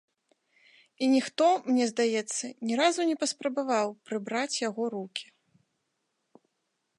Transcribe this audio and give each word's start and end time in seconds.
І 1.03 1.09
ніхто, 1.15 1.49
мне 1.69 1.85
здаецца, 1.91 2.45
ні 2.69 2.73
разу 2.81 3.01
не 3.11 3.17
паспрабаваў 3.25 3.87
прыбраць 4.09 4.57
яго 4.63 4.83
рукі. 4.97 5.25